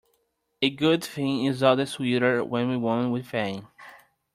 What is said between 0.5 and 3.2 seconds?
A good thing is all the sweeter when won